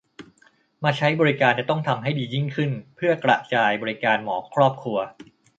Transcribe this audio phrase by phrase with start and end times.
[0.83, 4.97] มาใช้บริการจะต้องทำให้ดียิ่งขึ้นเพื่อกระจายบริการหมอครอบครัว